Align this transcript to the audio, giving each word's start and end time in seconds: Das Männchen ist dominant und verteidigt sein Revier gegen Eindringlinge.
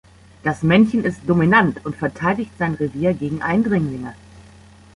Das 0.41 0.63
Männchen 0.63 1.05
ist 1.05 1.29
dominant 1.29 1.85
und 1.85 1.95
verteidigt 1.95 2.49
sein 2.57 2.73
Revier 2.73 3.13
gegen 3.13 3.43
Eindringlinge. 3.43 4.15